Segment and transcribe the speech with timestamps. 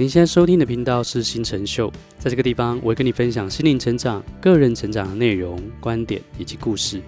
[0.00, 7.02] 您现在收听的频道是新成秀，在这个地方，我会跟你分享心灵成长、个人成长的内容、观点以及故事，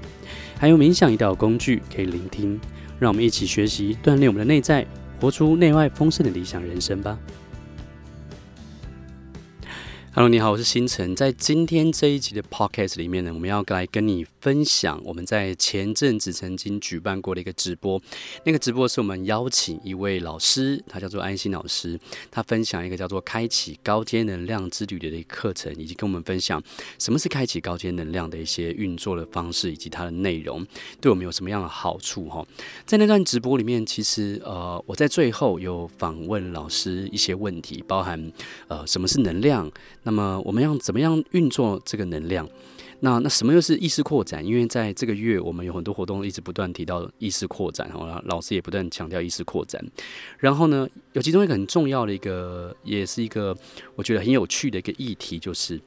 [0.58, 2.60] 还有冥想一道工具可以聆听。
[2.98, 4.84] 让我们一起学习，锻炼我们的内在，
[5.20, 7.16] 活出内外丰盛的理想人生吧。
[10.12, 11.14] Hello，你好，我是星辰。
[11.14, 18.02] 在今天这一集的 Podcast 里面呢，我们要来跟你分享我们在前阵子曾经举办过的一个直播。
[18.42, 26.60] 那个直播是我们邀请一位老师，他叫做安心老师，他分享一个叫做“开启高阶能量之旅”的一个课程，以及跟我们分享
[26.98, 30.66] 什么是开启高阶能量的一些运作的方式，以及它的内容
[31.00, 32.44] 对我们有什么样的好处哈。
[32.84, 38.32] 在那段直播里面，其实呃，我在最后有访问老师一些问题，包含
[38.66, 39.70] 呃，什么是能量。
[40.02, 42.48] 那么我们要怎么样运作这个能量？
[43.02, 44.44] 那那什么又是意识扩展？
[44.44, 49.82] 因为在这个月，我们有很多活动一直不断提到意识扩展，然后老师也不断强调意识扩展。
[50.38, 53.56] 然后呢，有其中一个很重要的一个，也是一个
[53.94, 55.80] 我觉得很有趣的一个议题，就是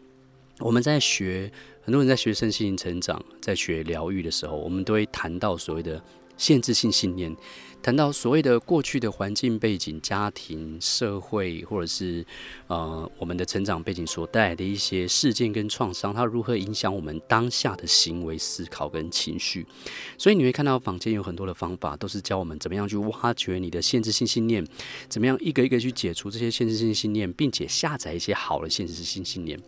[0.58, 1.52] 我们在学，
[1.84, 6.02] 很多人在学身心灵成长，在学疗愈的时候，我们都会谈到所谓的
[6.36, 7.36] 限制性信念。
[7.84, 12.26] 谈到所谓的过去的环境背景、家庭、社会，或者是
[12.68, 19.66] 呃我们的成长背景所带来的一些事件跟创伤，它如何影响我们当下的行为、思考跟情绪？
[20.18, 24.66] 所以你会看到坊间有很多的方法，都是教我们怎么样去挖掘你的限制性信念，
[25.10, 29.60] 怎么样一个一个去解除这些限制性信念，并且下载一些好的限制性信念。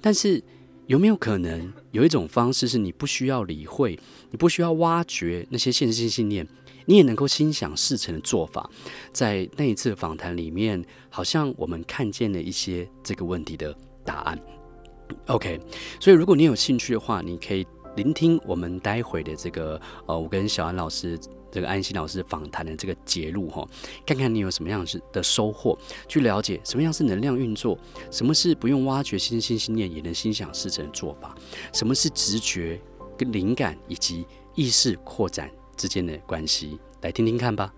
[0.00, 0.40] 但是
[0.86, 3.98] 有没有可能有一种方式是你不需要理会，
[4.30, 6.46] 你不需要挖掘那些限制性信念？
[6.86, 8.68] 你也能够心想事成的做法，
[9.12, 14.38] 在那一次访谈里面，好像我们看见了一些这个问题的答案。
[15.26, 15.60] OK，
[16.00, 21.18] 所以如果你有兴趣的话，你可以聆听我们待会的这个呃，我跟小安老师、
[21.50, 23.66] 这个安心老师访谈的这个节录哈，
[24.04, 25.78] 看看你有什么样子的收获，
[26.08, 27.78] 去了解什么样是能量运作，
[28.10, 31.36] 什么是不用挖掘新新信念也能心想事成的做法，
[31.72, 32.80] 什么是直觉
[33.16, 37.72] 跟灵感以及意识扩展之间的关系，来听听看吧。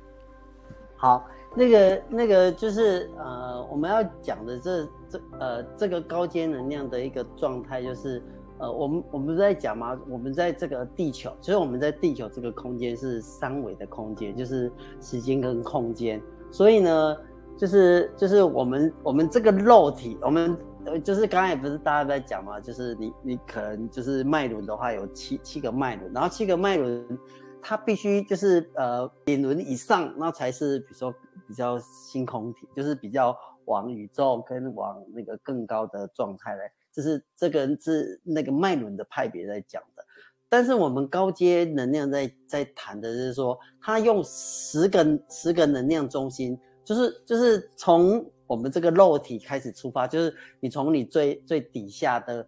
[0.96, 8.20] 好，那个那个就是呃，我们要讲的这这呃这个高阶能量的一个状态，就是
[8.58, 9.96] 呃，我们我们不是在讲吗？
[10.08, 16.20] 我们在这个地球，其实我们在地球这个空间是三维的空间，就是时间跟空间。
[16.50, 17.16] 所以呢，
[17.56, 20.56] 就是就是我们我们这个肉体，我们
[21.04, 22.58] 就是刚才不是大家在讲吗？
[22.58, 27.18] 就是你你可能就是脉轮的话有七七个脉轮，然后七个脉轮。
[27.62, 31.14] 它必须就是呃顶轮以上，那才是比如说
[31.46, 33.36] 比较星空体，就是比较
[33.66, 40.04] 往宇宙跟往那个更高的状态来，就是这个是那个脉轮的派别在讲的。
[40.48, 52.46] 但是我们高阶能量在在谈的就是说，它用十个十个能量中心，就是就是从我们这个肉体开始出发，就是你从你最最底下的。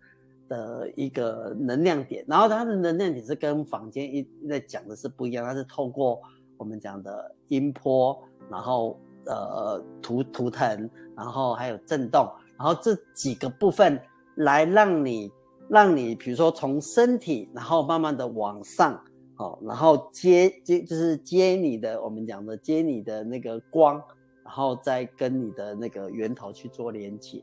[0.51, 6.21] 的一个能量点，然后它的能量点是跟坊间一在讲的是不一样，它是透过
[6.59, 12.29] 我们讲的音波，然后呃图图腾，然后还有震动，
[12.59, 13.97] 然后这几个部分
[14.35, 15.31] 来让你
[15.69, 19.01] 让你比如说从身体，然后慢慢的往上，
[19.37, 24.03] 哦，然后接接就是接你的我们讲的接你的那个光，
[24.45, 27.39] 然后再跟你的那个源头去做连接，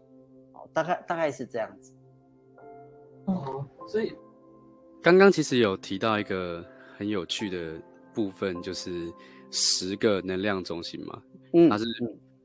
[0.51, 1.93] 哦，大概大概是这样子。
[3.27, 4.15] 哦，所以
[5.01, 6.65] 刚刚其实有提到一个
[6.97, 7.73] 很有趣的
[8.13, 9.13] 部分，就是
[9.51, 11.21] 十个能量中心嘛，
[11.53, 11.85] 嗯，它是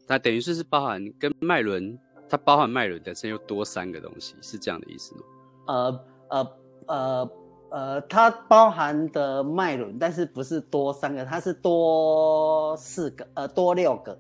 [0.06, 1.96] 它等于是是包含跟脉轮，
[2.28, 5.22] 它包含脉轮本身又多三个东西，是这样的意思吗？
[5.68, 6.56] 呃呃
[6.88, 7.30] 呃
[7.70, 14.18] 呃，它包含的脉轮，但是不是多三个，它是多四个，呃，多六个，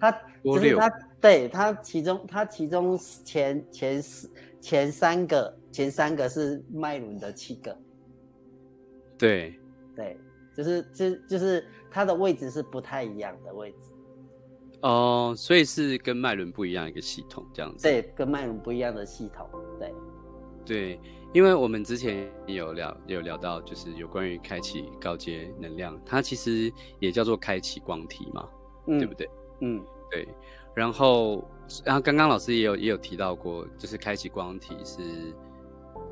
[0.00, 0.10] 它
[0.44, 0.90] 就是它，
[1.20, 4.28] 对，它其中它其中前前四。
[4.62, 7.76] 前三个，前三个是脉轮的七个，
[9.18, 9.58] 对，
[9.96, 10.16] 对，
[10.56, 13.90] 就是就就是它的位置是不太一样的位置，
[14.82, 19.50] 哦，所以是跟脉轮不一样一个系统这样子，对，跟脉轮不一样的系统，
[19.80, 19.92] 对，
[20.64, 21.00] 对，
[21.34, 28.48] 因为我们之前有聊有聊到，就是有关于开启高阶能量，它其实也叫做开启光体嘛，
[28.86, 29.28] 嗯、对不对？
[29.60, 30.28] 嗯，对。
[30.74, 31.44] 然后，
[31.84, 35.02] 然后刚刚老师也有也有提到过，就是开启光体是，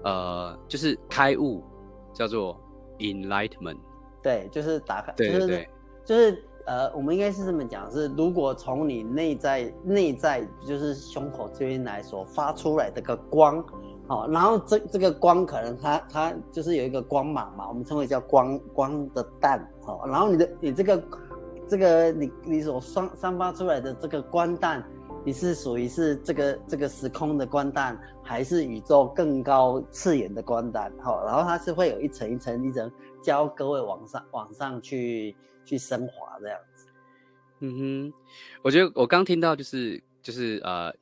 [0.04, 1.64] 呃，就是开悟，
[2.12, 2.60] 叫做
[2.98, 3.78] enlightenment。
[4.22, 5.68] 对，就是打开，对对对，
[6.04, 13.64] 就是就是呃，我们应该是这么讲，是如果从你内在内在就是胸口这边来所发出来的个光，
[14.06, 19.66] 好，然后这这个光可能它它就是有一个光芒嘛，我们称为叫光光的弹，
[20.06, 21.02] 然后你的你这个。
[21.70, 24.84] 这个你你所散散发出来的这个光弹，
[25.24, 30.92] 你是属于是这个这个时空的光弹，还是宇宙更高次元的光弹？
[31.00, 32.90] 好，然后它是会有一层一层一层
[33.22, 36.86] 教各位往上往上去去升华这样子。
[37.60, 38.12] 嗯哼，
[38.62, 40.92] 我觉得我刚听到就是就是呃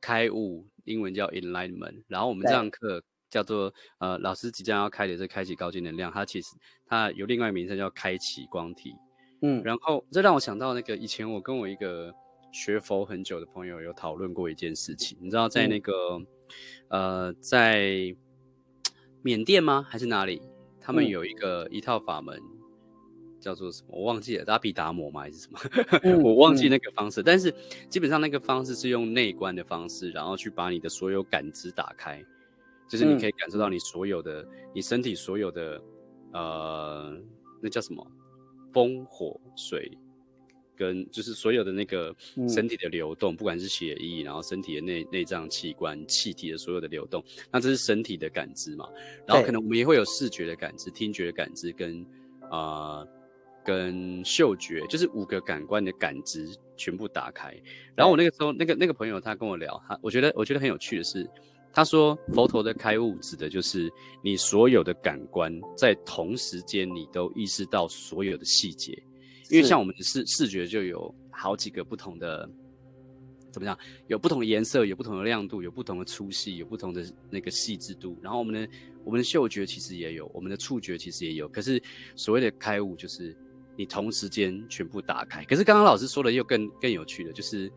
[0.00, 6.54] 开悟，英文叫 enlightenment，然后我们这堂课叫做呃老师即将要开的这开启高阶能量，它其实
[6.86, 8.94] 它有另外一个名称叫开启光体。
[9.42, 12.14] 嗯，然后这让我想到那个以前我跟我一个
[12.52, 15.92] 学佛很久的朋友有讨论过一件事情，你知道在那个、
[16.88, 18.14] 嗯、呃在
[19.22, 19.86] 缅甸吗？
[19.88, 20.40] 还是哪里？
[20.80, 22.40] 他们有一个、嗯、一套法门
[23.40, 23.88] 叫做什么？
[23.92, 25.22] 我忘记了，阿毗达摩吗？
[25.22, 25.58] 还是什么？
[26.04, 27.20] 嗯、我忘记那个方式。
[27.20, 27.52] 嗯、但是
[27.88, 32.24] 基本上那个方式是用内观的方式，然后去把你的所有感知打开，
[32.88, 35.82] 就是你可以感受到你所有的、嗯、你身体所有的
[36.32, 37.16] 呃
[37.60, 38.06] 那叫什么？
[38.72, 39.90] 风火水，
[40.76, 42.14] 跟就是所有的那个
[42.48, 48.88] 身体的流动，嗯、不管是血液，然后身体的内内脏器官、气体的所有的流动，那这是身体的感知嘛？
[49.26, 52.04] 然后可能我们也会有视觉的感知、听觉的感知，跟
[52.50, 53.08] 啊、呃、
[53.64, 57.54] 跟嗅觉，就是五个感官的感知全部打开。
[57.94, 61.28] 然后我那个时候，那个那个朋友他跟我聊，他我觉得我觉得很有趣的是。
[61.72, 63.90] 他说：“佛陀的开悟指的就是
[64.22, 68.92] 你所有的感官在同时间，你都意识到所有的细节。
[69.48, 72.48] 因为像我们的视视觉就有好几个不同的，
[73.50, 73.78] 怎么样？
[74.06, 78.18] 有不同的颜色，有不同的亮度，有不同的粗细，有不同的那个细致度。
[78.22, 78.68] 然后我们的
[79.04, 81.48] 我们的嗅觉其实也有，我们的触觉其实也有。
[81.48, 81.82] 可是
[82.16, 83.34] 所谓的开悟，就是
[83.76, 85.42] 你同时间全部打开。
[85.44, 87.72] 可是刚刚老师说的又更更有趣的，就是。”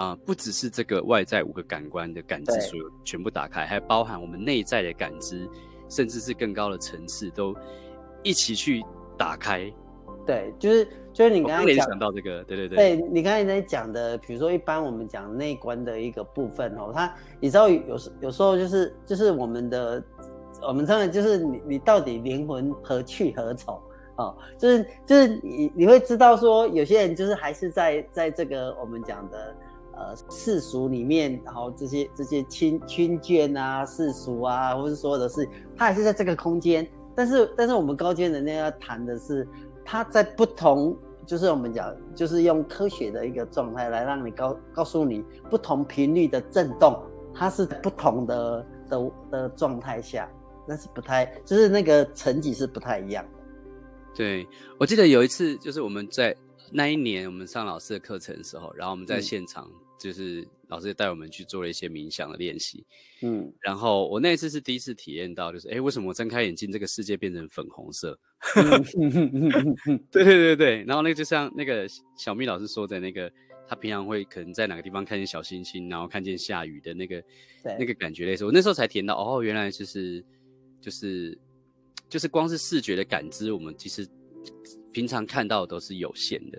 [0.00, 5.46] 啊、呃，不只是这个外在五个感官的感知，所有全部打开，还包含我们内在的感知，
[5.90, 7.54] 甚至是更高的层次，都
[8.22, 8.82] 一起去
[9.18, 9.70] 打开。
[10.26, 20.02] 对，就是就是你刚刚联想到这个，对对对，对你刚才在讲的，比如说一般我们讲内观的一个部分哦，它你知道有时有时候就是就是我们的
[20.62, 23.78] 我们真的就是你你到底灵魂何去何从
[24.16, 29.54] 哦，就是就是你你会知道说有些人就是还是在在这个我们讲的。
[30.00, 36.88] 呃，世俗里面，然后这些这些亲亲眷啊，世俗啊，或是所有的事，它还是在这个空间。
[37.14, 39.46] 但是，但是我们高阶能量要谈的是，
[39.84, 46.98] 它在不同，就是我们讲，就是用科学的一个状态来让你告告诉你不同频率的震动，
[47.34, 50.26] 它是不同的的的状态下，
[50.66, 53.30] 那是不太，就是那个层级是不太一样的。
[54.14, 54.48] 对，
[54.78, 56.34] 我记得有一次，就是我们在
[56.72, 59.68] 那一年我们上老师的课程的时候，然后我们在现场。
[60.00, 62.82] 嗯就是老师也带我们去做了一些冥想的练习，
[63.20, 68.18] 嗯，然后我那一次是第一次体验到，就是哎，为什么我睁开眼睛，这个世界变成粉红色？
[70.10, 71.86] 对对对对，然后那个就像那个
[72.16, 73.30] 小蜜老师说的那个，
[73.68, 77.22] 他平常会可能在哪个地方看见小星星，然后看见下雨的那个
[77.62, 80.24] 对那个感觉类似，我那时候才体验到，哦，原来就是
[80.80, 81.38] 就是
[82.08, 84.08] 就是光是视觉的感知，我们其实
[84.92, 86.58] 平常看到的都是有限的。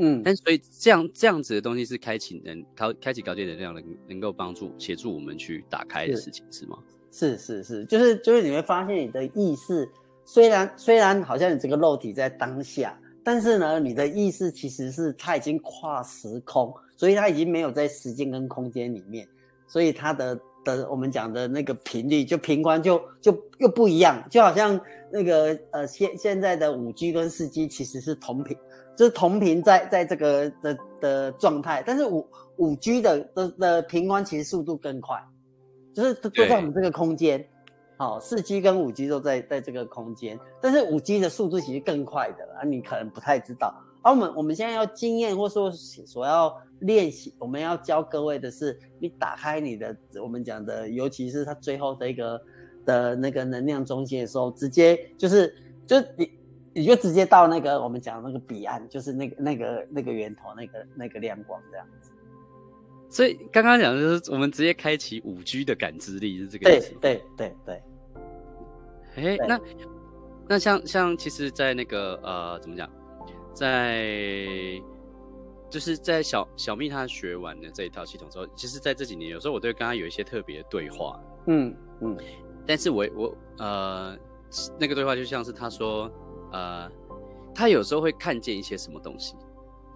[0.00, 6.78] 嗯，但所以这样这样子的东西是开启能开开启高阶能量能能够帮助协助我们去打开的事情是，是吗？
[7.10, 9.90] 是是是，就是就是你会发现你的意识
[10.24, 19.26] 虽然虽然好像你这个肉体在当下，但是呢，你的意识其实是它已经跨时空，所以它已经没有在时间跟空间里面，
[19.66, 24.78] 所以它的的我们讲的那个频率就频宽就就又不一样，就好像
[25.10, 28.56] 那个呃现现在的五 G 跟四 G 其实是同频。
[28.98, 32.26] 就是同频在在这个的的状态，但是五
[32.56, 35.24] 五 G 的的的频宽其实速度更快，
[35.94, 37.48] 就是都在我们这个空间，
[37.96, 43.72] 好，四 G 跟五 G 都在在这个空间，但是五 G 的速度其实更快的啊，你可能不太知道。
[44.02, 52.42] 而、啊、我们我们现在要经验，或说所要练习，我们要教各位的是，你打开你的我们讲的，尤其是它最后的一个
[52.84, 55.54] 的那个能量中心的时候，直接就是
[55.86, 56.28] 就你。
[56.74, 62.10] 你就直接到那个我们讲那个彼岸，就是那个那个那个源头，那个那个亮光这样子。
[63.10, 66.94] 所以刚刚讲的就是我们直接开启五 G 的感知力是这个意思。
[67.00, 67.82] 对对对对。
[69.16, 69.60] 哎、欸，那
[70.46, 72.88] 那像像其实，在那个呃怎么讲，
[73.54, 74.80] 在
[75.70, 81.18] 就是在小小蜜他学完的这一套系统之后，其实在这几年有时候我都会跟他有一些特别的对话。
[81.46, 82.16] 嗯嗯。
[82.66, 84.14] 但是我我呃
[84.78, 86.12] 那个对话就像是他说。
[86.52, 86.90] 呃，
[87.54, 89.34] 他有时候会看见一些什么东西，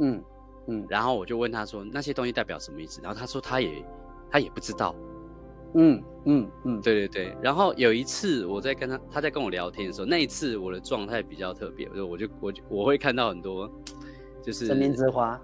[0.00, 0.22] 嗯
[0.68, 3.84] 嗯，然后我就问他说那些东西代表什么意思，然后他说他也
[4.30, 4.94] 他也不知道，
[5.74, 7.36] 嗯嗯嗯，对对对。
[7.42, 13.70] 然后有一次我在跟他他在跟我聊天的时候，那一次我的状态比较特别，我就我就我就我会看到很多
[14.42, 15.40] 就是生命之花，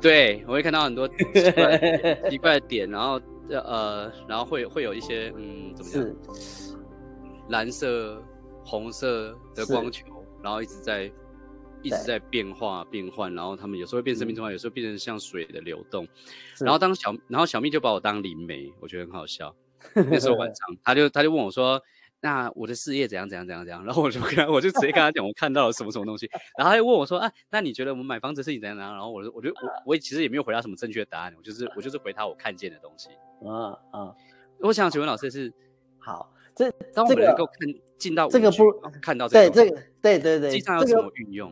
[0.00, 1.14] 对，我会看到很多奇
[1.52, 3.20] 怪的奇怪的点，然后
[3.50, 6.16] 呃，然后会会有一些嗯，怎么样？
[7.50, 8.22] 蓝色、
[8.64, 10.06] 红色的光球，
[10.42, 11.10] 然后一直在
[11.82, 16.06] 一直在变化变换，然后他们有时候会变生命之花，有时候变成像水的流动。
[16.58, 19.54] 然后当小然后小蜜就把我当灵媒，我觉得很好笑。
[19.94, 21.82] 那时候晚上，他就他就问我说。
[22.22, 26.28] 那我的事业怎样怎样怎样怎样，然后我就跟他，我就直接跟他讲，我看到了什么什么东西，
[26.58, 28.92] 然后他又问我说，啊，那你觉得我们买房子是你怎样怎样？
[28.92, 29.54] 然后我就，我就，我
[29.86, 33.08] 我其实也没有回答什么正确的答案，我就是我就是回答我看见的东西。
[33.42, 34.14] 嗯嗯，
[34.58, 35.50] 我想请问老师是，
[35.98, 36.30] 好，
[36.60, 37.54] 这当我们能够看
[37.96, 41.50] 进到这个不看到这个对这个对对对，实际上要怎么运用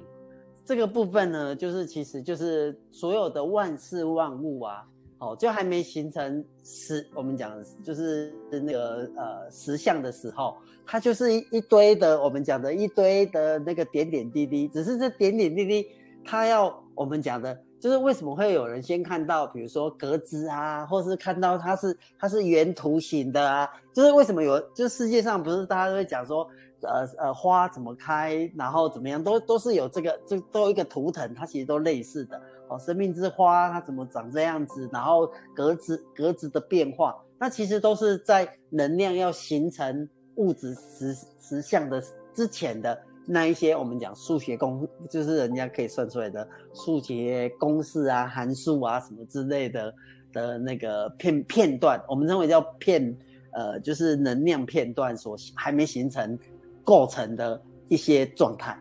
[0.66, 1.56] 这个部分呢？
[1.56, 4.84] 就是其实就是所有的万事万物啊。
[5.20, 15.88] 哦，就还没形成实，我们讲就是那个呃实相的时候，它就是一一堆的，我们讲的一堆的那个点点滴滴，只是这点点滴滴，
[16.24, 26.48] 它要我们讲的，就是为什么会有人先看到，比如说格子啊，或是看到它是它是圆图形的啊，就是为什么有，就世界上不是大家都会讲说，
[26.82, 32.40] 呃呃花怎么开，然后怎么样，都都是有这个，这都有一个图腾，它其实都类似的。
[32.68, 34.88] 哦，生命之花它怎么长这样子？
[34.92, 42.02] 然后格子格子的变化，那其实都是在能量要形成物质实实相的
[42.34, 49.94] 之前的那一些，我们讲数学公，就是人家可以算出来的数学公式啊、函数啊什么之类的
[50.32, 53.16] 的那个片片段，我们认为叫片，
[53.52, 56.38] 呃，就是能量片段所还没形成
[56.82, 58.76] 构成的一些状态，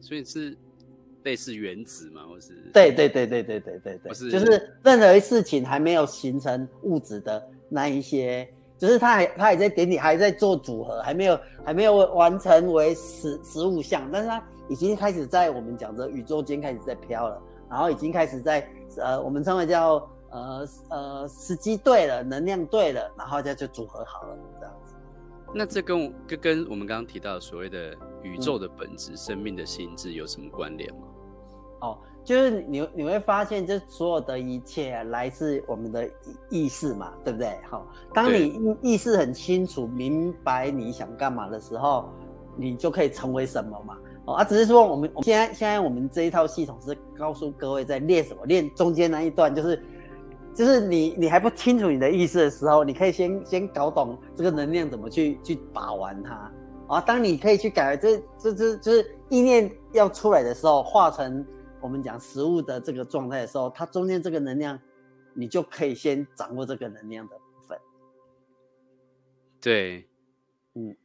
[0.00, 0.56] 所以是。
[1.22, 24.94] 类似原子嘛，或是对对对对对对对对，是就是任何事情还没有形成物质的那一些，就是它还它还在点点还在做组合，还没有还没有完成为十十五项，但是它已经开始在我们讲的宇宙间开始在飘了，然后已经开始在呃我们称为叫呃呃时机对了，能量对了，然后它就组合好了这样子。
[25.52, 31.00] 那这跟跟跟我们刚刚提到的所谓的宇宙的本质、嗯、生命的性质有什么关联吗？
[31.80, 36.08] 哦，就是你你会发现，这所有的一切来自我们的
[36.50, 37.58] 意识嘛，对不对？
[37.68, 38.46] 好、哦，当你
[38.82, 42.10] 意意识很清楚、明白你想干嘛的时候，
[42.56, 43.96] 你就可以成为什么嘛。
[44.26, 49.82] 哦，啊，只是说我们我们现在现在我们这一套系统是告诉各位在练什么，练中间那一段，就是
[50.54, 56.52] 就是你你还不清楚你的意识的时候，你可以先先搞懂这个能量怎么去去把玩它。
[56.86, 61.44] 啊，当你可以去改这这这就是意念要出来的时候，化成。
[61.80, 64.78] 我们讲食物的这个状态的时候，它中间这个能量，
[65.34, 67.78] 你就可以先掌握这个能量的部分。
[69.60, 70.06] 对，
[70.74, 70.96] 嗯，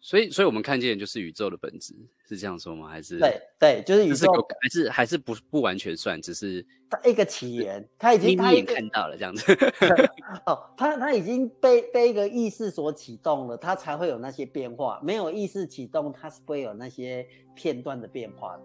[0.00, 1.94] 所以，所以我们看见就是宇宙的本质，
[2.28, 2.88] 是这样说吗？
[2.88, 4.30] 还是对对，就是宇宙，
[4.60, 9.52] 还是还是不不完全算，只是它一个起源，它已经他已经看到了这样子。
[10.46, 15.00] 哦，它它已经被被一个意识所启动了，它才会有那些变化。
[15.02, 18.62] 没有意识启动，它是不会有那些片段的变化的。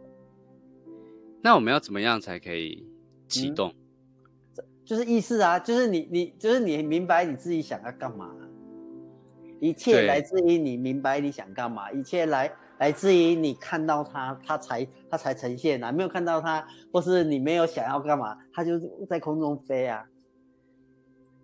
[1.41, 2.85] 那我们要怎么样才可以
[3.27, 3.73] 启动？
[4.57, 8.29] 嗯，就是意思啊，就是你你就是你明白你自己想要干嘛，
[9.61, 18.77] 一切来自于你明白你想干嘛，一切来来自于你看到它，它才它才呈现啊，没有看到它，或是你没有想要干嘛，它就
[19.07, 20.05] 在空中飞啊。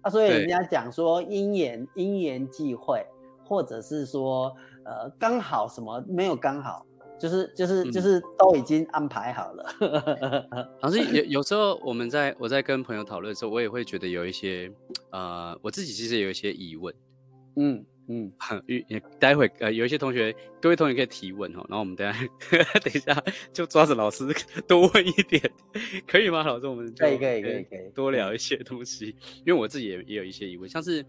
[0.01, 3.05] 啊，所以人家讲说因缘因缘际会，
[3.45, 6.84] 或者是说呃刚好什么没有刚好。
[7.19, 9.65] 就是就是就是都已经安排好了。
[10.81, 14.71] 老师有有时候我们在我在跟朋友讨论的时候，我也会觉得有一些
[15.11, 16.93] 呃，我自己其实有一些疑问。
[17.57, 18.31] 嗯嗯，
[18.67, 22.19] 也待会呃有一些同学，各位同学可以提问哈，然后我们等下
[22.83, 24.25] 等一下就抓着老师
[24.67, 25.41] 多问一点，
[26.05, 26.43] 可以吗？
[26.43, 31.03] 老师，我们可以可以可以可以多聊一些东西，因为我自己也也有一些疑问，像是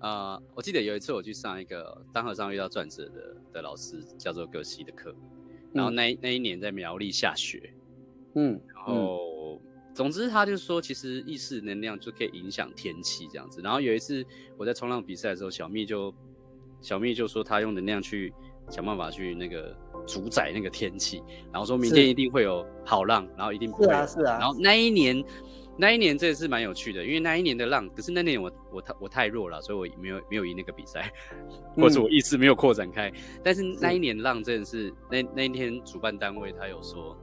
[0.00, 5.14] 呃，我记得有一次我去上一个当和尚遇到转折的的老师叫做葛西的课。
[5.72, 7.74] 然后那那一年在苗栗下雪，
[8.34, 9.60] 嗯，然后
[9.92, 13.60] 总之他就说，其实意识能量就可以影响天气这样子。
[13.60, 14.24] 然后有一次
[14.56, 16.14] 我在冲浪比赛的时候，小蜜就
[16.80, 18.32] 小蜜就说他用能量去
[18.70, 19.76] 想办法去那个
[20.06, 23.86] 主宰那个天气，然后说明天一定会有好浪，然后一定不会。
[23.86, 24.38] 是啊，是啊。
[24.38, 25.24] 然后那一年。
[25.80, 31.12] 那一年真的是蛮有趣的，因为那一年的浪，可是那年我我太我太弱了，所以我没有没有赢那个比赛，
[31.76, 33.12] 或者我意识没有扩展开。
[33.44, 37.16] 但是那一年浪真的是，那那一天主办单位他有说，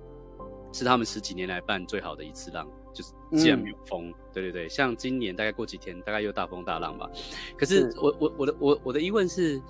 [0.71, 7.09] 是他们十几年来办最好的一次浪，就是既然没有风，嗯、对对对，像今年大概过几天大概又大风大浪吧。
[7.57, 9.61] 可是我我我的我我的疑问是，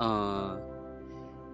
[0.00, 0.60] 呃，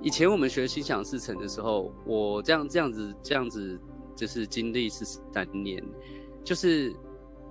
[0.00, 3.78] 以前我们学心想事成的时候，我这样这样子这样子。
[4.18, 5.80] 就是经历是三年，
[6.44, 6.94] 就是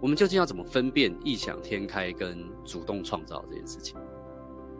[0.01, 3.97] 我们究竟要怎么分辨异想天开跟主动创造这件事情？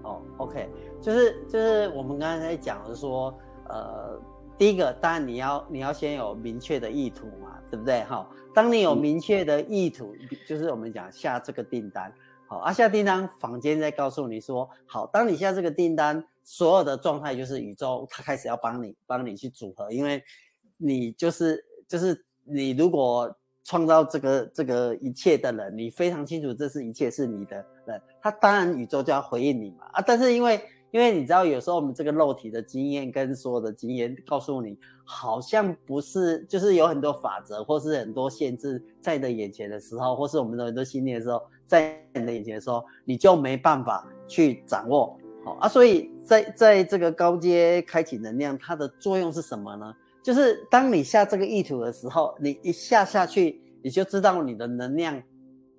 [0.03, 0.69] 哦，OK，
[1.01, 3.37] 就是就是我们刚才在讲的说，
[3.67, 4.17] 呃，
[4.57, 8.03] 第一个当然你要你要先有明确的意图嘛，对不对？
[8.03, 10.15] 好，当你有明确的意图，
[10.47, 12.13] 就是我们讲下这个订单。
[12.47, 20.23] 好，啊，下订单，房间在告诉你说，好，当你下这个订单，所有的状态就是宇宙它开始要帮你帮你去组合，因为
[20.77, 23.35] 你就是就是你如果
[23.67, 30.59] 创造这个这个一切的人，你非常清楚这是一切是你的人，他当然宇宙就要回应你嘛，啊，但是因为
[30.91, 41.39] 因为你知道有时候我们这个肉体的经验跟所有的经验告诉你，好像不是，就是有很多法则或是很多限制在你的眼前的时候，或是我们的很多信念的时候。
[41.67, 49.93] 在你的眼前的时候，你就没办法去掌握，好啊，所以在在这个高阶开启能量，它的作用是什么呢？
[50.27, 55.23] 就是当你下这个意图的时候，你一下下去，你就知道你的能量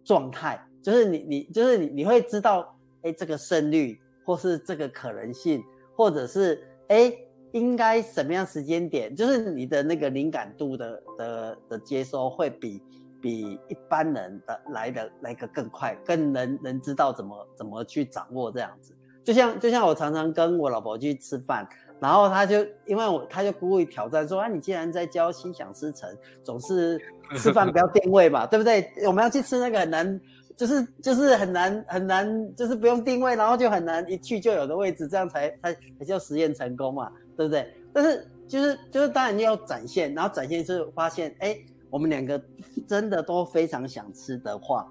[0.03, 5.63] 状态，就是你你就是你你会知道，哎，这个胜率，或是这个可能性，
[5.95, 7.13] 或者是哎，
[7.53, 12.83] 应该什么样时间点，就是你的那个灵感度的的的接收会比。
[13.21, 18.95] 比一般人的来的来个更快，更能能知道怎么怎么去掌握这样子。
[19.25, 21.69] 就像就像我常常跟我老婆去吃饭，
[22.01, 26.09] 然后他就因为我他就故意挑战说啊，你既然在教心想事成，
[26.43, 27.01] 总是
[27.37, 28.91] 吃饭不要定位嘛， 对不对？
[29.07, 30.21] 我们要去吃那个很难，
[30.57, 37.73] 就是就是很难很难，就是不用定位，然后就很难一去就有的位置，这样才才才叫实验成功嘛，对不对？
[37.93, 41.59] 但是就是就是当然要展现，然后展现是发现哎。
[41.91, 42.39] 我们两个
[42.87, 44.87] 真的都非常想吃的话，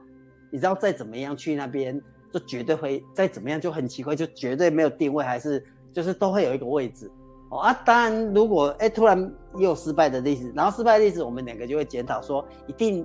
[0.49, 2.01] 你知道再怎么样去那边，
[2.33, 5.63] 就绝对会再怎么样就很奇怪，就绝对没有定位，还是
[5.97, 7.09] 就是都会有一个位置
[7.49, 7.73] 哦啊。
[7.83, 13.03] 当然，如果哎突然又失败的例子，然后失败的例子，我们两个就会检讨说，一定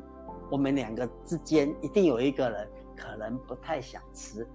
[0.50, 4.46] 我们两个之间一定有一个人可能不太想吃，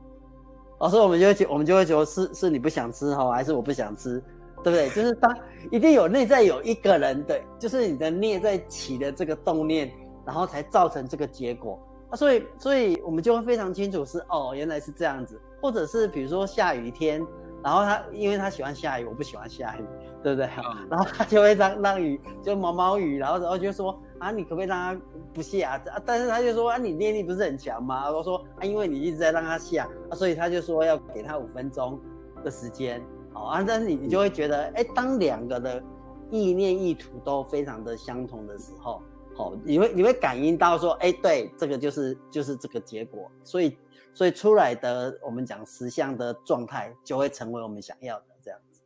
[0.77, 4.23] 哦，所以我们就会我们就会觉得是是你不想吃哈，还是我不想吃？
[4.63, 4.89] 对不对？
[4.89, 5.35] 就是当
[5.71, 9.91] 一定有内在有一个人，对，就是你的内在起的这个动念，
[10.25, 11.79] 然后才造成这个结果
[12.11, 12.15] 啊。
[12.15, 15.41] 所以，所以我们就会非常清楚是哦，原来是这样子。
[15.61, 17.25] 或者是比如说下雨天，
[17.63, 19.83] 然后他因为他喜欢下雨，我不喜欢下雨，
[20.23, 20.49] 对不对？
[20.57, 25.01] 嗯、 然后他就会让让雨就毛毛雨，然后然后就说啊，你可不可以让他
[25.33, 26.01] 不下啊？
[26.05, 28.09] 但是他就说啊，你念力不是很强吗？
[28.11, 31.99] 我说啊，因为你一直在让他下啊，所以他就说要给他五分钟
[32.43, 33.01] 的时间。
[33.33, 35.83] 好啊，但是你你就会觉得，哎、欸，当两个的
[36.31, 39.01] 意念意图都非常的相同的时候，
[39.35, 43.77] 好，你会你会感应到说，哎、欸，对，这个就是就是这个结果，所以
[44.17, 48.81] 所以出来的我们讲实相的状态就会成为我们想要的这样子。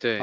[0.00, 0.20] 对，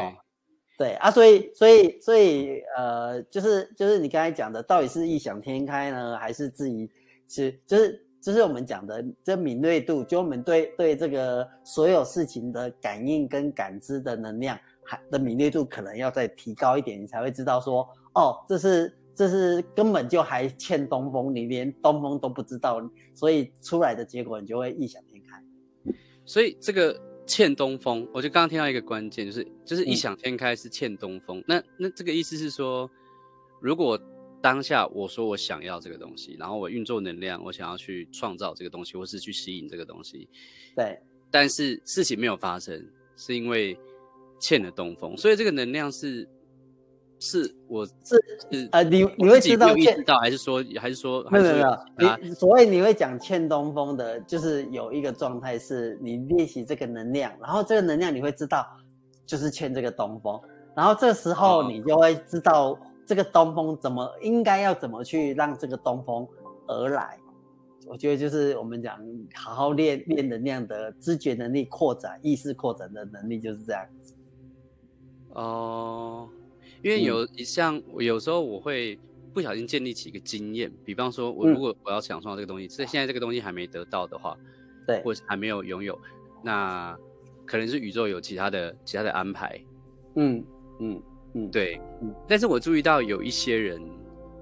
[0.77, 6.91] 对啊，所以所以所以呃，就是就是你刚才讲的，到底是异想天开呢，还是自己
[7.29, 8.05] 是就是？
[8.21, 22.81] 就是我们讲的这敏锐度，就我们对对这个所有事情的感应跟感知的能量，还的敏锐度可能要再提高一点，你才会知道说，哦，这是这是根本就还欠东风，你连东风都不知道，
[23.13, 25.93] 所以出来的结果你就会异想天开。
[26.25, 31.39] 所以这个欠东风，我就刚刚听到一个关键，就是就是异想天开是欠东风。
[31.39, 32.89] 嗯、那那这个意思是说，
[33.59, 33.99] 如果
[34.41, 40.27] 当下我说我想要这个东西，然后我运作能量，我想要去创造这个东西，或是去吸引这个东西。
[40.75, 42.83] 对，但是事情没有发生，
[43.15, 43.77] 是因为
[44.39, 46.27] 欠了东风，所以这个能量是
[47.21, 48.21] 是我是
[48.73, 51.59] 呃，你你会知道欠到，还是说还是说没有没
[52.05, 58.67] 有你所谓你会讲欠东风的，就是有一个状态是你练习这个能量，然后这个能量你会知道
[59.25, 60.37] 就是欠这个东风，
[60.75, 62.77] 然后这时候你就会知道。
[63.03, 66.25] 这个东风怎么应该要怎么去让这个东风
[66.67, 67.17] 而来？
[67.85, 68.97] 我觉得就是我们讲
[69.33, 74.13] 好好练练能量的知觉能力扩展、意识扩展的能力就是这样子。
[75.33, 76.29] 哦，
[76.81, 78.99] 因为有像我有时候我会
[79.33, 84.37] 不小心建立起一个经验，比方说我如果我要想创造这个东西，这、嗯、现在这个东西还没得到的话，
[84.87, 85.97] 对，或者还没有拥有，
[86.43, 86.97] 那
[87.45, 89.59] 可能是宇宙有其他的其他的安排。
[90.15, 90.37] 嗯
[90.79, 90.95] 嗯。
[90.95, 93.81] 嗯嗯，对，嗯，但是我注意到有一些人，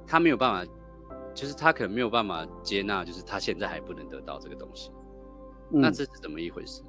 [0.08, 0.73] 他没有办法，
[1.36, 4.89] 就是他可能没有办法接纳，就是他现在还不能得到这个东西，
[5.71, 6.82] 嗯，那这是怎么一回事？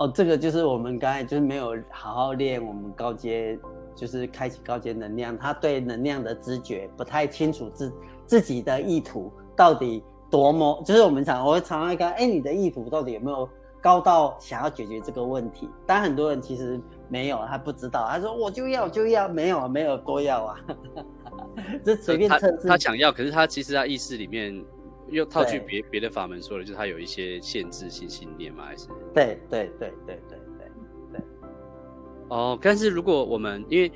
[0.00, 3.58] 哦，这个就是我们刚才就是没有好好练我们高阶，
[3.94, 7.92] 就是开启高阶能量，他对能量的知觉不太清楚自
[8.26, 13.48] 自己的意图到底多么，就是我们常我会常常看，哎，你的意图到底有没有
[13.80, 15.68] 高到想要解决这个问题。
[15.86, 20.60] 但很多人其实没有，他不知道，他说我就要就要，没有没有多要啊，
[21.84, 22.68] 这随便测试。
[22.68, 24.64] 他想要，可是他其实他意识里面
[25.08, 28.86] 又套去别别的法门说了，就是他有一些限制性信念嘛，还是？
[29.12, 30.38] 对对对对对。
[32.34, 33.92] 哦，但是如果我们因为。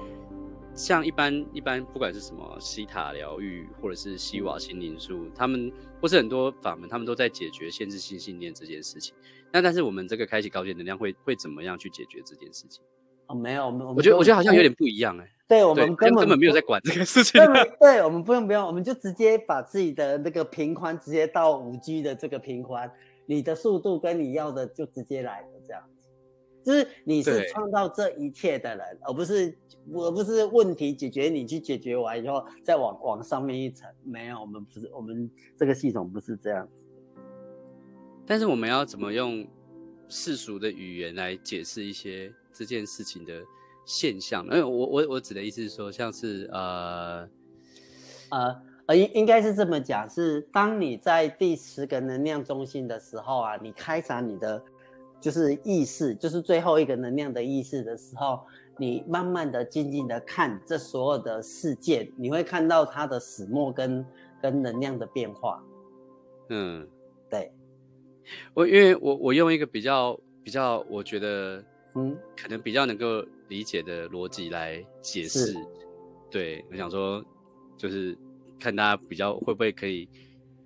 [0.78, 5.72] 像一般一般，不管是什么西塔疗愈，或者是西瓦心灵术，他们
[6.02, 9.14] 或是很多法门，他们都在解决限制性信念这件事情。
[9.50, 12.84] 那但是我们这个开启高阶能量会会怎么样去解决这件事情？
[13.28, 15.30] 哦，没有，我们我觉得我觉得好像有点不一样哎、欸。
[15.48, 17.40] 对，我们根本根本没有在管这个事情。
[17.80, 22.92] 对，我们不用不用，我们就直接把自己的那个频宽直接到五 G 的这个频宽，
[23.24, 25.82] 你的速度跟你要的就直接来了这样。
[26.66, 29.56] 就是你是创造这一切的人，而不是
[29.94, 33.88] 而不是问题解决，你去解决完以后再往往上面一层。
[34.02, 36.84] 没有，我们不是，我们这个系统不是这样子。
[38.26, 39.46] 但是我们要怎么用
[40.08, 43.40] 世俗的语言来解释一些这件事情的
[43.84, 44.44] 现象？
[44.46, 47.28] 因为我我我指的意思是说，像是呃
[48.30, 54.60] 呃呃，应应该是这么讲，是当你在第十个能量中心的时候啊，你开展你的。
[55.20, 58.40] 就是意识，就是最后一个能量的意识的时候，
[58.78, 64.06] 你慢慢的、静静的看这所有的事件，你会看到它的始末跟
[64.40, 65.62] 跟能量的变化。
[66.50, 66.86] 嗯，
[67.28, 67.50] 对。
[68.54, 75.56] 我因为我我用一个比较比较，我觉得嗯，可能比较能够理解的逻辑来解释。
[76.30, 77.24] 对，我想说，
[77.76, 78.16] 就是
[78.60, 80.08] 看大家比较会不会可以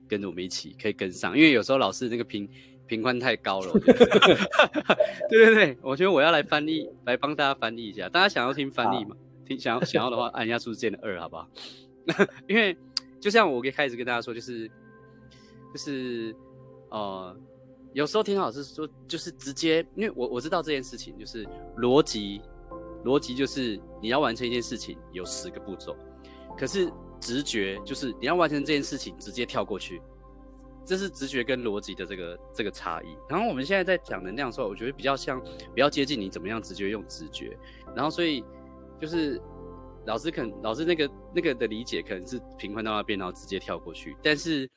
[0.09, 2.47] 跟着我们一起，可以跟上，因为有时候老师那个评。
[2.91, 3.73] 频宽太高了，
[5.31, 8.09] 对对对，我觉得我要来翻译，来帮大家翻译一下。
[8.09, 9.15] 大家想要听翻译吗？
[9.47, 11.49] 听想要想要的话，按一下数字键的二，好不好？
[12.49, 12.77] 因为
[13.21, 14.69] 就像我一开始跟大家说，就是
[15.73, 16.35] 就是
[16.91, 17.37] 呃，
[17.93, 21.47] 有时候听老师说，就是直接，因为我我知道这件事情，就是
[21.79, 22.43] 逻辑
[23.05, 25.97] 逻辑就是你要完成一件事情有十个步骤，
[26.59, 30.03] 可是直觉就是你要完成这件事情直接跳过去。
[30.91, 33.17] 这是直觉跟逻辑的这个这个差异。
[33.29, 35.41] 然后我们现在在讲能量的时候，我觉得比较像，
[35.73, 37.57] 比较接近你怎么样直觉用直觉。
[37.95, 38.45] 然后所以
[39.01, 39.41] 就是
[40.05, 44.17] 老师可能老师那个那个的理解可能是平宽到那边，然后直接跳过去。
[44.21, 44.69] 但是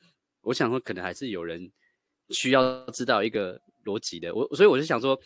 [0.42, 1.68] 我想说，可能还是有人
[2.28, 4.32] 需要知道一个逻辑的。
[4.32, 5.18] 我所以我就想说，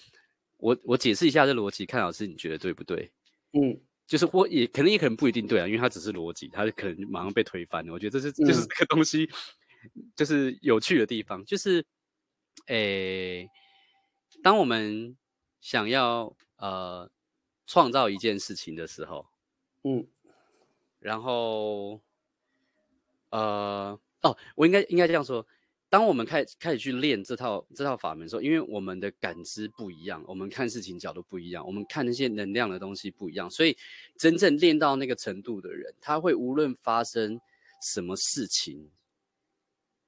[0.57, 3.13] 我我解释一下这逻辑，看老师你觉得对不对？
[3.53, 7.93] 嗯，就是或也可能也可能不一定对啊，因为它只是逻辑，它可能马上被推翻了。
[7.93, 9.29] 我觉得这是就是这个东西。
[9.95, 11.85] 嗯就是有趣的地方，就是，
[12.67, 13.51] 诶、欸，
[14.43, 15.17] 当我们
[15.61, 17.11] 想要呃
[17.67, 19.27] 创造一件事情的时候，
[19.85, 20.07] 嗯，
[20.99, 22.01] 然后，
[23.31, 25.47] 呃，哦，我应该应该这样说，
[25.89, 33.77] 当我们开开始去练这套这套法门的时候，因为我们的感知不一样，我们看事情角度不一样，我们看那些能量的东西不一样，所以
[34.17, 37.41] 真正练到那个程度的人，他会无论发生
[37.81, 38.91] 什么事情。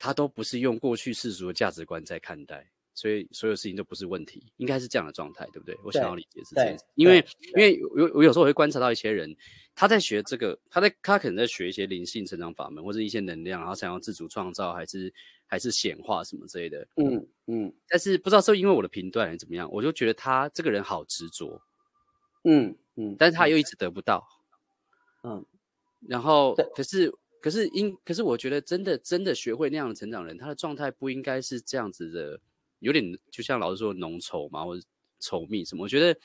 [0.00, 5.78] 他都不是用过去世俗的价值观在看待，所以所有事情都不是问题，应该是这样的状态，对不对？
[5.84, 7.22] 我想要理解是这样，因为
[7.54, 9.36] 因为我我有时候会观察到一些人，
[9.74, 15.12] 他在学这个，他在他可能在学一些灵性成长法门或者一些能量，然后想要自主创造，还是
[15.46, 17.72] 还是显化什么之类的，嗯嗯。
[17.86, 21.60] 但是不知道是因为我的评断还是怎么样，我就觉得他这个人好执着，
[22.44, 24.26] 嗯嗯，但是他又一直得不到，
[25.24, 25.44] 嗯，
[26.08, 27.14] 然后可是。
[27.40, 32.40] 可是应，可是我觉得真的真的学会那样的成长人，他的状态不应该是这样子的，
[32.80, 34.86] 有点就像老师说浓稠嘛，或者
[35.20, 35.82] 稠密什么。
[35.82, 36.20] 我觉得，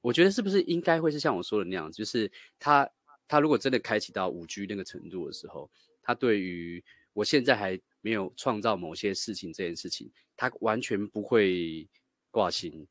[0.00, 2.88] 我觉得是不是应该会是像我说的那样，就是他
[3.26, 5.70] 他如果真的开启到五 G 那个程度的时候，
[6.02, 11.88] 他对于我现在还没有创造某些事情这件事情，他完全不会
[12.30, 12.86] 挂心，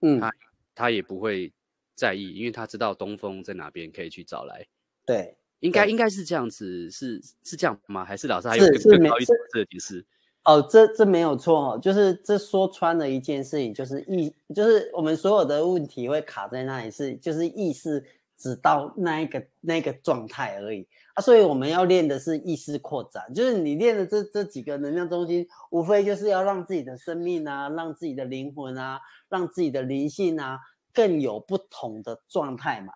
[0.00, 0.32] 嗯，他
[0.74, 1.52] 他也不会
[1.94, 4.66] 在意，因为他知道东风在哪边可以去找来，
[5.04, 5.36] 对。
[5.60, 8.04] 应该应该是这样子，是是这样吗？
[8.04, 10.04] 还是老师还有更更高一层的解释？
[10.44, 18.02] 哦，这这没有错哦，就是这说穿了一件事情，就是意，就是我们所有的问题会卡在那里，是就是意识
[18.38, 30.58] 只到那一个那个状态而已啊，所以我们要练的是意识扩展，就是你练的这这几个能量中心，无非就是要让自己的生命啊，让自己的灵魂啊，让自己的灵性啊，
[30.94, 32.94] 更有不同的状态嘛。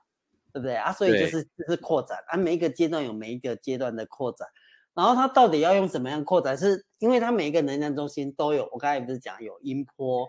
[0.55, 0.93] 对不对啊？
[0.93, 4.47] 所以就是就是扩展啊，每一个阶段有每一个阶段的扩展，
[4.95, 6.57] 然后它到底要用什么样扩展？
[6.57, 10.29] 是因为它每一个能量中心都有，我刚才不是讲有音波，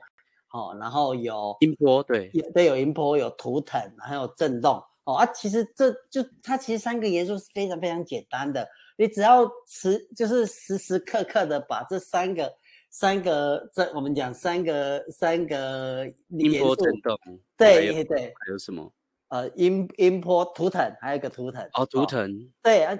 [0.51, 12.51] 哦，然后有音波，对，有对有音波，有图腾，还有震动，哦啊，其实这就它其实三个元素是非常非常简单的，你只要时就是时时刻刻的把这三个
[12.89, 17.15] 三个，这我们讲三个三个音波振动，
[17.55, 18.91] 对对，还有什么？
[19.29, 22.29] 呃，音音波图腾，还有一个图腾哦，图腾，
[22.61, 22.95] 对啊，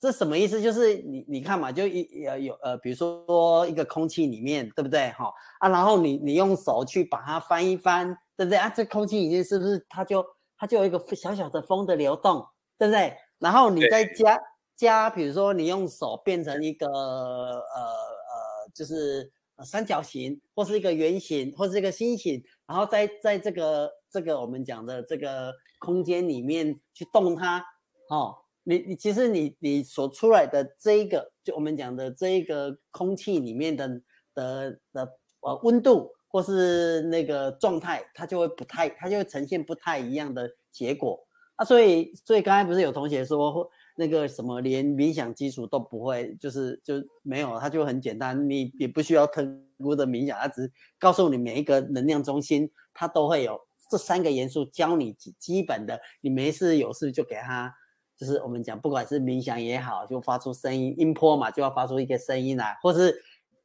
[0.00, 0.60] 这什么意思？
[0.60, 5.10] 就是你你看嘛，就一呃有呃，比如说一个空气里面，对不对？
[5.10, 8.70] 哈啊，然后你你用手去把它翻一翻，对不对啊？
[8.74, 10.24] 这空气里面是不是它就
[10.56, 12.46] 它就有一个小小的风的流动，
[12.78, 13.14] 对不对？
[13.38, 14.40] 然后你再加
[14.76, 19.30] 加，比如说你用手变成一个呃呃，就是
[19.62, 25.52] 三角形，或是一个圆形，或是一个心形，然后在在这个这个我们讲的这个。
[25.78, 27.62] 空间里面去动它，
[28.08, 33.86] 哦，你你其实你你所出来的这一个，就我们讲的这一个空气里面的
[34.34, 35.08] 的的
[35.40, 41.22] 呃温度或是那个状态，它就会不太，它就会呈现不太一样的结果
[41.56, 41.64] 啊。
[41.64, 49.46] 所以所以刚才不是有同学说那个什么连冥想基础都不会，就是就没有，它就很简单，你也不需要特
[49.78, 53.60] 殊的冥想，它只告诉你每一个能量中心它都会有。
[53.88, 57.74] 这三个元素教你基基本的，你没事有事就给他，
[58.16, 63.22] 就是我们讲，不管是冥想也好，就发出声音音波嘛，就要发出一个声音来，或是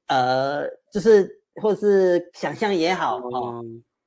[0.08, 3.64] 呃，就是或是想象也好，哦，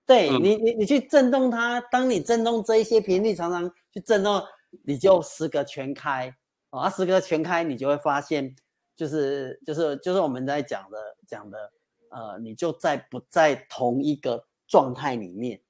[0.07, 4.43] 对你你你去震动它，当你震动这一些频率，常常去震动，
[4.85, 6.35] 你就十个全开，
[6.71, 8.55] 啊，十个全开，你就会发现，
[8.95, 11.73] 就是就是就是我们在讲的讲的，
[12.11, 15.61] 呃，你就在不在同一个状态里面。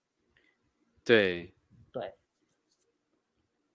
[1.05, 1.53] 对，
[1.93, 2.15] 对，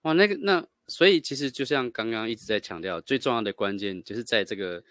[0.02, 4.82] 哇，那个那，所以其实就像刚刚一直在强调，最重要的关键就是在这个，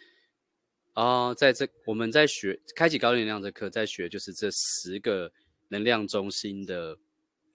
[0.94, 5.32] 哦，在这我们在学开启高能量这课，在学就是这十个
[5.68, 6.98] 能量中心的，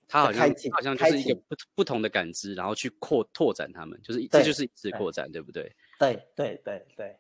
[0.07, 5.75] 它好像好像就是一个不不同的感知，然后去扩拓展它们，就是这就是一次扩展，对不对？
[5.99, 7.17] 对对对对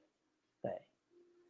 [0.60, 0.82] 对，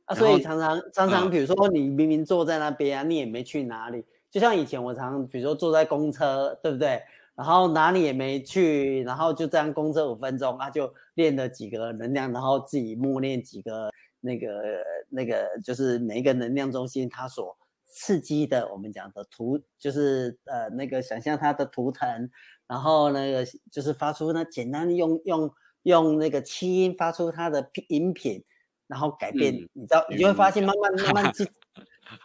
[0.04, 4.04] 啊，所以常常常常，比如说你明明坐在那边啊，你也没去哪里。
[4.34, 7.00] 就像以前我常，比如说坐在公车，对不对？
[7.36, 14.60] 然后哪里也没去，然后就这样公车五分钟啊，就练了几个能量，然后自己默念几个那个
[15.08, 22.28] 那个，就是每一个能量中心它所刺激的，我们讲的图，就是呃那个想象它的图腾，
[22.66, 25.48] 然后那个就是发出那简单用用
[25.84, 28.42] 用那个气音发出它的音频，
[28.88, 31.48] 然后改变，嗯、你知道，你就会发现慢慢慢慢去。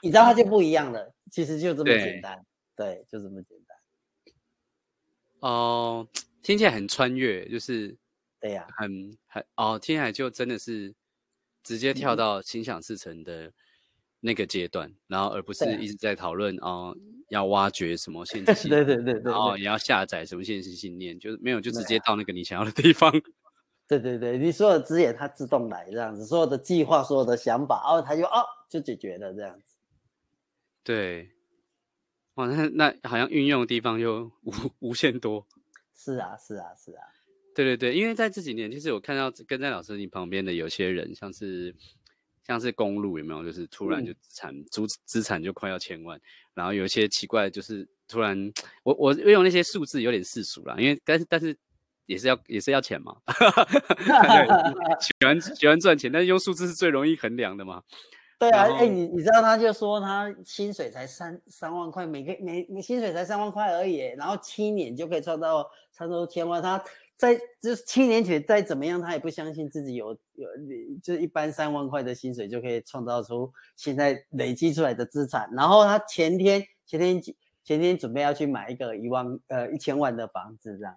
[0.03, 3.77] 你知道它就不一样了，其实就这么简单，对，对，就这么简单。
[5.39, 7.97] 哦、呃，听起来很穿越，就是，
[8.39, 10.93] 对呀、啊，很很哦，听起来就真的是
[11.63, 13.51] 直接跳到心想事成的
[14.19, 16.95] 那个阶段，嗯、然后而不是一直在讨论哦，
[17.29, 23.11] 要挖掘什么限制性，对对对对，哦，也要下载什么限制信念，就是没有，就直接到那个你想要的地方。
[23.87, 29.75] 对对对，你所有的资源它自动来这样子，所有的计划、所有的想法，哦，它就哦就解决了这样子。
[30.89, 31.29] 对，
[32.33, 34.51] 哇，那那好像运用的地方又无
[34.89, 35.45] 无限多。
[35.93, 37.03] 是啊，是啊，是啊。
[37.53, 41.75] 对对对，因为在这几年，其实我看到跟在老师你旁边的有些人，像是
[42.43, 43.43] 像是公路有没有？
[43.43, 46.19] 就是突然就资产资资产就快要千万，
[46.55, 51.55] 然后有一些奇怪，就是突然我我运用那些数字有点世俗啦，因为但是但是。
[52.07, 53.15] 也是要也是要钱嘛，
[54.99, 57.83] 喜欢喜欢赚钱，但是用数字是最容易衡量的嘛。
[58.39, 66.63] 对啊，哎、欸，你你知道他就说他薪水才三三万块，每个每你薪水才三万块而已，然后七年就可以赚到差不多千万。
[66.63, 66.81] 他
[67.17, 70.47] 在就是七年前再怎么样，他也不相信自己有有
[71.03, 75.49] 就是一般三万块的薪水就可以创造出现在累积出来的资产。
[75.51, 77.21] 然后他前天前天
[77.61, 80.95] 前天准备要去买一个一万呃一千万的房子这样。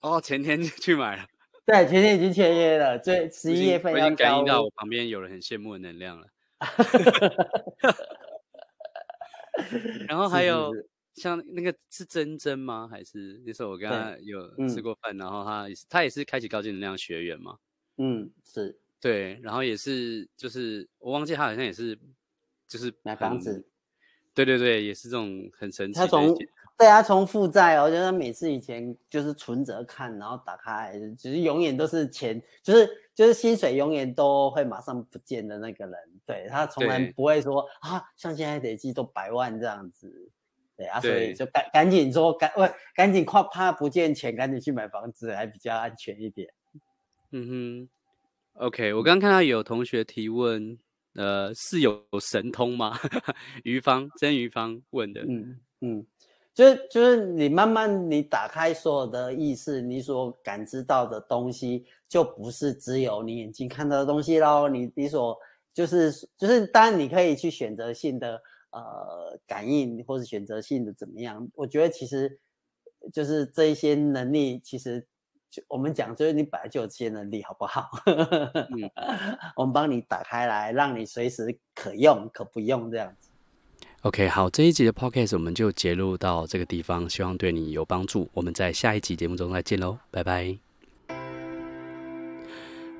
[0.00, 1.24] 哦，前天就去买了。
[1.66, 3.92] 对，前天已经签约了，这十一月份。
[3.92, 6.28] 我已经感应到我旁边有人很羡慕的能量了。
[10.08, 10.72] 然后还有
[11.14, 12.88] 像那个是珍珍吗？
[12.90, 17.58] 还是那时候我跟他有吃过饭，然后他也是他也是开启高级能量学员嘛。
[17.96, 18.78] 嗯，是。
[19.00, 21.98] 对，然后也是就是我忘记他好像也是
[22.66, 23.64] 就是买房子。
[24.34, 26.06] 对对对，也是这种很神奇的。
[26.78, 35.94] 对啊，从负债哦，就是每次以前就是存折看，然后打开，只是永远都是钱，就是就是薪水永远都会马上不见的那个人。
[36.24, 40.30] 对，他从来不会说啊，像现在累积都百万这样子。
[40.76, 46.48] 对啊，所以就赶赶紧说赶，喂，赶紧快怕不见钱，赶紧去买房子，还比较安全一点。
[47.32, 47.88] 嗯
[48.54, 50.78] 哼，OK，我刚刚看到有同学提问，
[51.16, 52.96] 呃，是有神通吗？
[53.64, 55.22] 于芳，曾于芳问的。
[55.22, 56.06] 嗯嗯。
[56.58, 64.68] 就是就是你慢慢你打开所有的意识，你所感知到的东西就不是只有你眼睛看到的东西喽。
[64.68, 65.38] 你你所
[65.72, 68.42] 就是就是，当然你可以去选择性的
[68.72, 71.48] 呃感应，或是选择性的怎么样？
[71.54, 72.40] 我觉得其实
[73.12, 75.06] 就是这一些能力，其实
[75.48, 77.88] 就我们讲就是你本来就有这些能力，好不好？
[78.04, 78.90] 嗯，
[79.54, 83.27] 我们帮你打开来，让你随时可用可不用这样子。
[84.02, 88.30] OK，好，这一集的 Podcast 我们就结录到这个地方，希望对你有帮助。
[88.32, 90.56] 我们在下一集节目中再见喽，拜拜。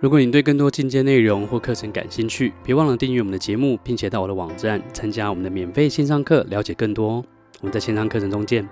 [0.01, 7.25] 如果你对更多进阶内容或课程感兴趣，别忘了订阅我们的节目，并且到我的网站参加我们的免费线上课，了解更多。
[7.61, 8.69] 我们在线上课程中见。